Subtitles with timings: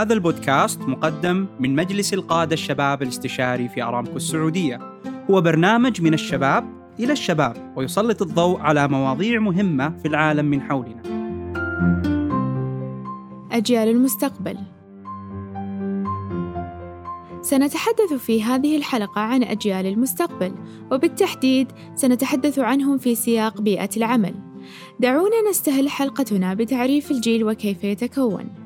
[0.00, 4.78] هذا البودكاست مقدم من مجلس القادة الشباب الاستشاري في أرامكو السعودية.
[5.30, 6.64] هو برنامج من الشباب
[7.00, 11.02] إلى الشباب ويسلط الضوء على مواضيع مهمة في العالم من حولنا.
[13.52, 14.58] أجيال المستقبل.
[17.42, 20.54] سنتحدث في هذه الحلقة عن أجيال المستقبل
[20.92, 24.34] وبالتحديد سنتحدث عنهم في سياق بيئة العمل.
[25.00, 28.59] دعونا نستهل حلقتنا بتعريف الجيل وكيف يتكون.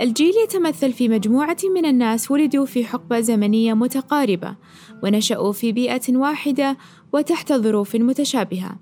[0.00, 4.56] الجيل يتمثل في مجموعة من الناس ولدوا في حقبة زمنية متقاربة
[5.02, 6.76] ونشأوا في بيئة واحدة
[7.12, 8.76] وتحت ظروف متشابهة.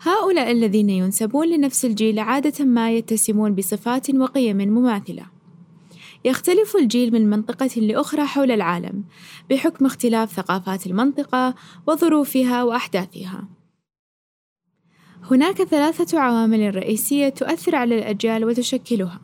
[0.00, 5.26] هؤلاء الذين ينسبون لنفس الجيل عادة ما يتسمون بصفات وقيم مماثلة.
[6.24, 9.04] يختلف الجيل من منطقة لأخرى حول العالم
[9.50, 11.54] بحكم اختلاف ثقافات المنطقة
[11.86, 13.48] وظروفها وأحداثها.
[15.30, 19.20] هناك ثلاثة عوامل رئيسية تؤثر على الأجيال وتشكلها.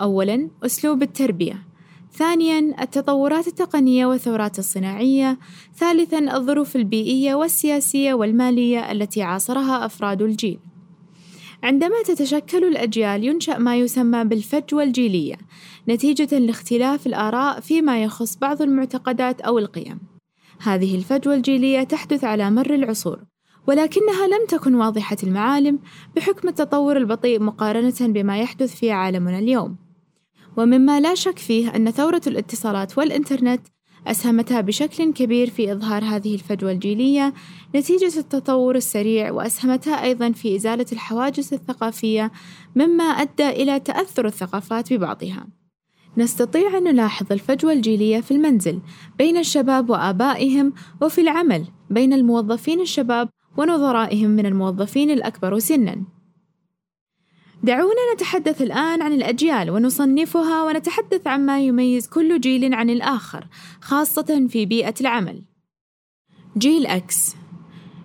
[0.00, 1.66] أولاً أسلوب التربية.
[2.12, 5.38] ثانياً التطورات التقنية والثورات الصناعية.
[5.76, 10.58] ثالثاً الظروف البيئية والسياسية والمالية التي عاصرها أفراد الجيل.
[11.62, 15.34] عندما تتشكل الأجيال ينشأ ما يسمى بالفجوة الجيلية
[15.88, 19.98] نتيجة لاختلاف الآراء فيما يخص بعض المعتقدات أو القيم.
[20.62, 23.31] هذه الفجوة الجيلية تحدث على مر العصور.
[23.66, 25.78] ولكنها لم تكن واضحة المعالم
[26.16, 29.76] بحكم التطور البطيء مقارنة بما يحدث في عالمنا اليوم.
[30.56, 33.66] ومما لا شك فيه أن ثورة الاتصالات والإنترنت
[34.06, 37.34] أسهمتا بشكل كبير في إظهار هذه الفجوة الجيلية
[37.76, 42.32] نتيجة التطور السريع وأسهمتا أيضا في إزالة الحواجز الثقافية
[42.76, 45.46] مما أدى إلى تأثر الثقافات ببعضها.
[46.16, 48.80] نستطيع أن نلاحظ الفجوة الجيلية في المنزل
[49.18, 56.04] بين الشباب وآبائهم وفي العمل بين الموظفين الشباب ونظرائهم من الموظفين الأكبر سنًا.
[57.62, 63.46] دعونا نتحدث الآن عن الأجيال ونصنفها ونتحدث عما يميز كل جيل عن الآخر،
[63.80, 65.42] خاصة في بيئة العمل.
[66.58, 67.36] جيل أكس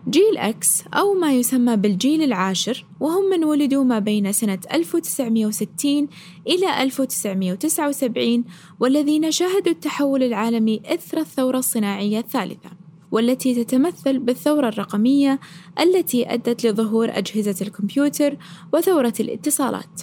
[0.09, 6.07] جيل أكس أو ما يسمى بالجيل العاشر وهم من ولدوا ما بين سنة 1960
[6.47, 8.43] إلى 1979
[8.79, 12.86] والذين شهدوا التحول العالمي إثر الثورة الصناعية الثالثة.
[13.17, 15.39] والتي تتمثل بالثورة الرقمية
[15.79, 18.37] التي أدت لظهور أجهزة الكمبيوتر
[18.73, 20.01] وثورة الاتصالات.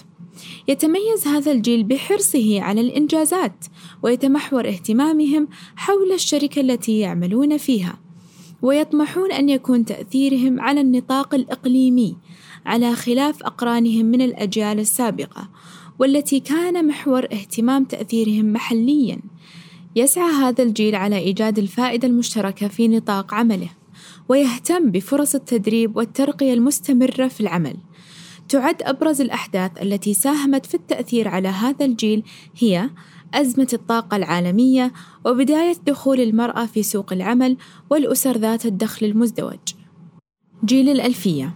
[0.67, 3.65] يتميز هذا الجيل بحرصه على الإنجازات
[4.03, 7.99] ويتمحور اهتمامهم حول الشركة التي يعملون فيها
[8.61, 12.17] ويطمحون أن يكون تأثيرهم على النطاق الإقليمي
[12.65, 15.49] على خلاف أقرانهم من الأجيال السابقة
[15.99, 19.19] والتي كان محور اهتمام تأثيرهم محليًا
[19.95, 23.69] يسعى هذا الجيل على إيجاد الفائدة المشتركة في نطاق عمله
[24.29, 27.77] ويهتم بفرص التدريب والترقية المستمرة في العمل
[28.49, 32.23] تعد أبرز الأحداث التي ساهمت في التأثير على هذا الجيل
[32.57, 32.89] هي
[33.33, 34.93] أزمة الطاقة العالمية
[35.25, 37.57] وبداية دخول المرأة في سوق العمل
[37.89, 39.59] والأسر ذات الدخل المزدوج.
[40.65, 41.53] جيل الألفية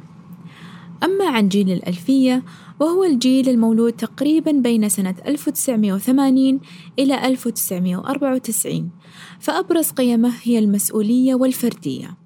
[1.04, 2.44] أما عن جيل الألفية
[2.80, 6.60] وهو الجيل المولود تقريبا بين سنة 1980
[7.00, 8.92] إلى 1994
[9.40, 12.18] فأبرز قيمه هي المسؤولية والفردية.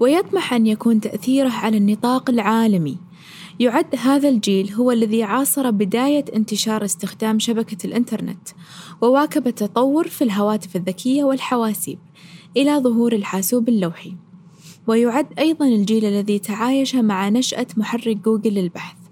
[0.00, 2.98] ويطمح أن يكون تأثيره على النطاق العالمي.
[3.60, 8.48] يعد هذا الجيل هو الذي عاصر بداية انتشار استخدام شبكة الإنترنت
[9.02, 11.98] وواكب التطور في الهواتف الذكية والحواسيب
[12.56, 14.16] إلى ظهور الحاسوب اللوحي.
[14.86, 19.03] ويعد أيضا الجيل الذي تعايش مع نشأة محرك جوجل للبحث.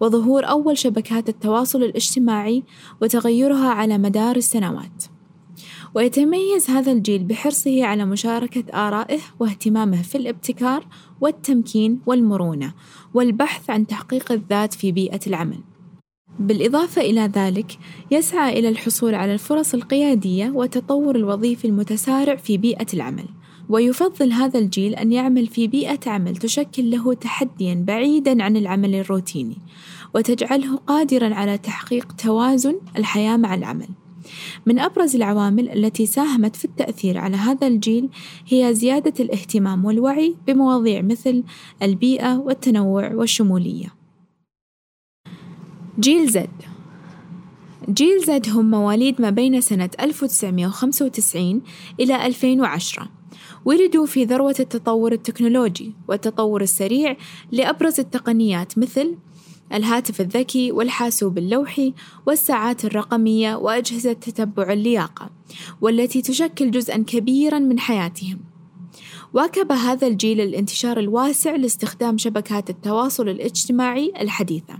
[0.00, 2.62] وظهور أول شبكات التواصل الاجتماعي
[3.02, 5.04] وتغيرها على مدار السنوات
[5.94, 10.86] ويتميز هذا الجيل بحرصه على مشاركة آرائه واهتمامه في الابتكار
[11.20, 12.74] والتمكين والمرونة
[13.14, 15.58] والبحث عن تحقيق الذات في بيئة العمل.
[16.38, 17.78] بالإضافة إلى ذلك،
[18.10, 23.28] يسعى إلى الحصول على الفرص القيادية والتطور الوظيفي المتسارع في بيئة العمل،
[23.68, 29.58] ويفضل هذا الجيل أن يعمل في بيئة عمل تشكل له تحديًا بعيدًا عن العمل الروتيني،
[30.14, 33.88] وتجعله قادرًا على تحقيق توازن الحياة مع العمل.
[34.66, 38.08] من أبرز العوامل التي ساهمت في التأثير على هذا الجيل
[38.48, 41.44] هي زيادة الاهتمام والوعي بمواضيع مثل
[41.82, 43.94] البيئة والتنوع والشمولية.
[46.00, 46.50] جيل زد
[47.90, 51.62] جيل زد هم مواليد ما بين سنة 1995
[52.00, 53.15] إلى 2010
[53.64, 57.16] ولدوا في ذروة التطور التكنولوجي والتطور السريع
[57.52, 59.16] لأبرز التقنيات مثل
[59.72, 61.94] الهاتف الذكي والحاسوب اللوحي
[62.26, 65.30] والساعات الرقمية وأجهزة تتبع اللياقة
[65.80, 68.40] والتي تشكل جزءا كبيرا من حياتهم.
[69.34, 74.78] واكب هذا الجيل الانتشار الواسع لاستخدام شبكات التواصل الاجتماعي الحديثة.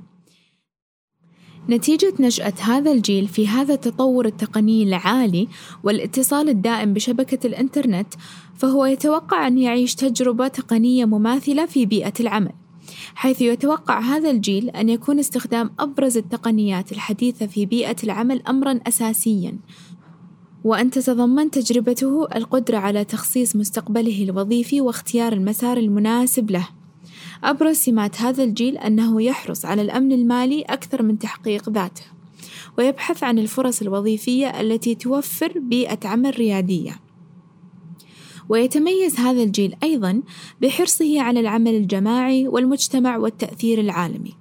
[1.71, 5.49] نتيجة نشأة هذا الجيل في هذا التطور التقني العالي
[5.85, 8.15] والاتصال الدائم بشبكة الإنترنت،
[8.57, 12.53] فهو يتوقع أن يعيش تجربة تقنية مماثلة في بيئة العمل.
[13.15, 19.59] حيث يتوقع هذا الجيل أن يكون استخدام أبرز التقنيات الحديثة في بيئة العمل أمرًا أساسيًا،
[20.65, 26.69] وأن تتضمن تجربته القدرة على تخصيص مستقبله الوظيفي واختيار المسار المناسب له.
[27.47, 32.03] أبرز سمات هذا الجيل أنه يحرص على الأمن المالي أكثر من تحقيق ذاته،
[32.79, 37.01] ويبحث عن الفرص الوظيفية التي توفر بيئة عمل ريادية.
[38.49, 40.23] ويتميز هذا الجيل أيضًا
[40.63, 44.35] بحرصه على العمل الجماعي والمجتمع والتأثير العالمي،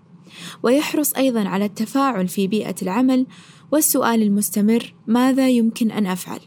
[0.63, 3.25] ويحرص أيضًا على التفاعل في بيئة العمل
[3.71, 6.39] والسؤال المستمر ماذا يمكن أن أفعل؟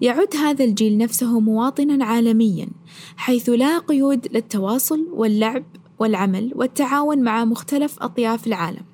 [0.00, 2.68] يعد هذا الجيل نفسه مواطنا عالميا
[3.16, 5.64] حيث لا قيود للتواصل واللعب
[5.98, 8.84] والعمل والتعاون مع مختلف أطياف العالم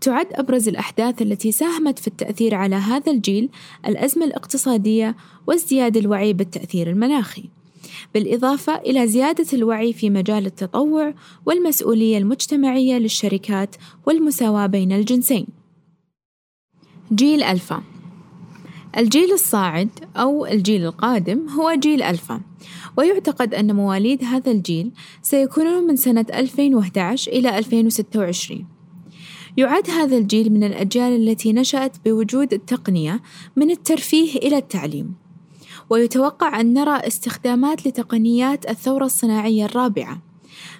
[0.00, 3.48] تعد أبرز الأحداث التي ساهمت في التأثير على هذا الجيل
[3.86, 5.16] الأزمة الاقتصادية
[5.46, 7.44] وازدياد الوعي بالتأثير المناخي
[8.14, 11.14] بالإضافة إلى زيادة الوعي في مجال التطوع
[11.46, 15.46] والمسؤولية المجتمعية للشركات والمساواة بين الجنسين.
[17.12, 17.82] جيل ألفا
[18.98, 22.40] الجيل الصاعد أو الجيل القادم هو جيل ألفا
[22.96, 24.90] ويعتقد أن مواليد هذا الجيل
[25.22, 28.66] سيكونون من سنة 2011 إلى 2026
[29.56, 33.22] يعد هذا الجيل من الأجيال التي نشأت بوجود التقنية
[33.56, 35.14] من الترفيه إلى التعليم
[35.90, 40.22] ويتوقع أن نرى استخدامات لتقنيات الثورة الصناعية الرابعة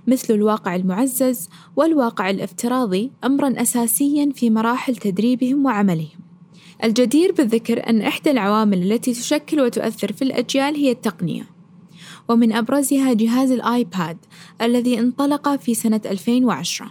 [0.06, 6.23] مثل الواقع المعزز والواقع الافتراضي أمرًا أساسيًا في مراحل تدريبهم وعملهم.
[6.84, 11.46] الجدير بالذكر أن إحدى العوامل التي تشكل وتؤثر في الأجيال هي التقنية،
[12.28, 14.16] ومن أبرزها جهاز الآيباد
[14.62, 16.90] الذي انطلق في سنة 2010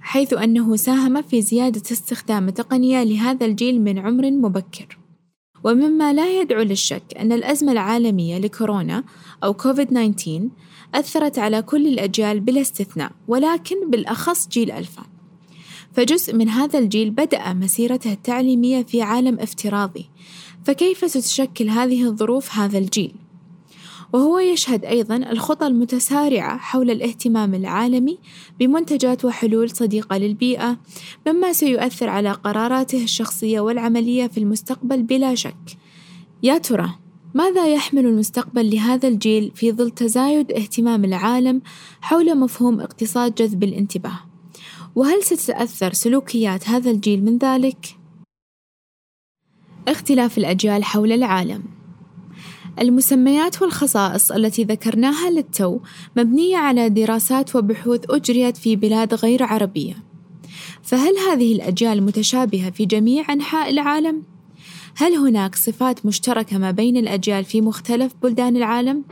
[0.00, 4.98] حيث أنه ساهم في زيادة استخدام التقنية لهذا الجيل من عمر مبكر.
[5.64, 9.04] ومما لا يدعو للشك أن الأزمة العالمية لكورونا
[9.44, 10.48] أو كوفيد 19
[10.94, 15.02] أثرت على كل الأجيال بلا استثناء ولكن بالأخص جيل ألفا.
[15.94, 20.06] فجزء من هذا الجيل بدأ مسيرته التعليمية في عالم افتراضي.
[20.64, 23.14] فكيف ستشكل هذه الظروف هذا الجيل؟
[24.12, 28.18] وهو يشهد أيضا الخطى المتسارعة حول الاهتمام العالمي
[28.60, 30.76] بمنتجات وحلول صديقة للبيئة
[31.26, 35.76] مما سيؤثر على قراراته الشخصية والعملية في المستقبل بلا شك.
[36.42, 36.90] يا ترى
[37.34, 41.62] ماذا يحمل المستقبل لهذا الجيل في ظل تزايد اهتمام العالم
[42.00, 44.33] حول مفهوم اقتصاد جذب الانتباه؟
[44.94, 47.96] وهل ستتأثر سلوكيات هذا الجيل من ذلك؟
[49.88, 51.62] اختلاف الأجيال حول العالم
[52.80, 55.80] المسميات والخصائص التي ذكرناها للتو
[56.16, 59.94] مبنية على دراسات وبحوث أجريت في بلاد غير عربية
[60.82, 64.22] فهل هذه الأجيال متشابهة في جميع أنحاء العالم؟
[64.96, 69.04] هل هناك صفات مشتركة ما بين الأجيال في مختلف بلدان العالم؟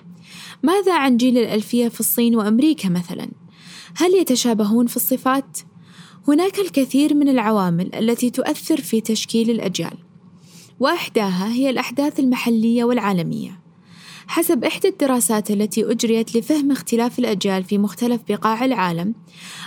[0.62, 3.28] ماذا عن جيل الألفية في الصين وأمريكا مثلاً؟
[3.96, 5.58] هل يتشابهون في الصفات؟
[6.28, 9.98] هناك الكثير من العوامل التي تؤثر في تشكيل الأجيال،
[10.80, 13.62] وإحداها هي الأحداث المحلية والعالمية.
[14.26, 19.14] حسب إحدى الدراسات التي أجريت لفهم اختلاف الأجيال في مختلف بقاع العالم،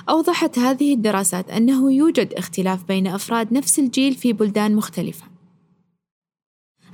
[0.10, 5.26] أوضحت هذه الدراسات أنه يوجد اختلاف بين أفراد نفس الجيل في بلدان مختلفة.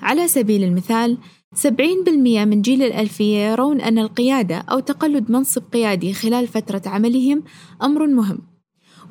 [0.01, 1.17] على سبيل المثال،
[1.55, 7.43] 70% من جيل الألفية يرون أن القيادة أو تقلد منصب قيادي خلال فترة عملهم
[7.83, 8.39] أمر مهم،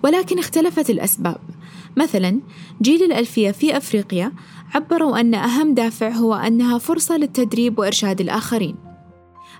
[0.04, 1.36] ولكن اختلفت الأسباب.
[1.96, 2.40] مثلا
[2.82, 4.32] جيل الألفية في أفريقيا
[4.74, 8.76] عبروا أن أهم دافع هو أنها فرصة للتدريب وإرشاد الآخرين.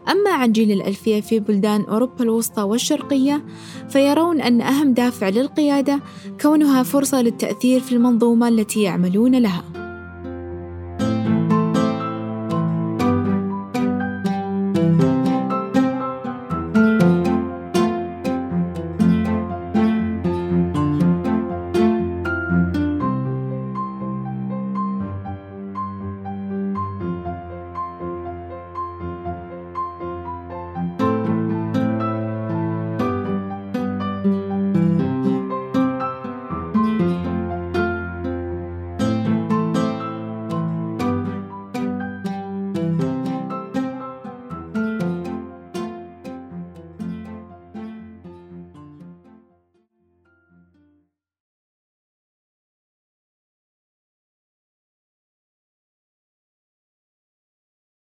[0.08, 3.44] أما عن جيل الألفية في بلدان أوروبا الوسطى والشرقية
[3.88, 6.00] فيرون أن أهم دافع للقيادة
[6.40, 9.79] كونها فرصة للتأثير في المنظومة التي يعملون لها.